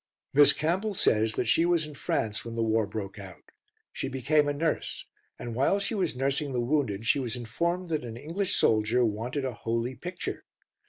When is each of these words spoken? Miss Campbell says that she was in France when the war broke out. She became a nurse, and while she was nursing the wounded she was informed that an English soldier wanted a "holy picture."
Miss 0.33 0.51
Campbell 0.51 0.95
says 0.95 1.35
that 1.35 1.45
she 1.45 1.63
was 1.63 1.85
in 1.85 1.93
France 1.93 2.43
when 2.43 2.55
the 2.55 2.63
war 2.63 2.87
broke 2.87 3.19
out. 3.19 3.51
She 3.93 4.07
became 4.07 4.47
a 4.47 4.51
nurse, 4.53 5.05
and 5.37 5.53
while 5.53 5.77
she 5.79 5.93
was 5.93 6.15
nursing 6.15 6.53
the 6.53 6.59
wounded 6.59 7.05
she 7.05 7.19
was 7.19 7.35
informed 7.35 7.89
that 7.89 8.03
an 8.03 8.17
English 8.17 8.55
soldier 8.55 9.05
wanted 9.05 9.45
a 9.45 9.53
"holy 9.53 9.93
picture." 9.93 10.43